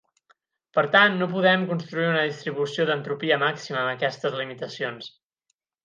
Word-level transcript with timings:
Per 0.77 0.83
tant, 0.95 1.17
no 1.19 1.27
podem 1.33 1.67
construir 1.73 2.09
una 2.13 2.25
distribució 2.31 2.87
d'entropia 2.91 3.41
màxima 3.47 3.81
amb 3.85 3.93
aquestes 3.95 4.39
limitacions. 4.43 5.13